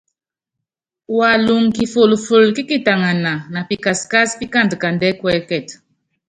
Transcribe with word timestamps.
Walɔŋ 1.17 1.63
kifól 1.75 2.11
kí 2.55 2.61
kitaŋana 2.69 3.33
na 3.53 3.59
pikaskás 3.67 4.29
pikand 4.39 4.71
kandɛɛ́ 4.81 5.17
kuɛ́kɛt. 5.19 5.67